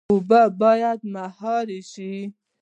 [0.11, 2.13] اوبه باید مهار شي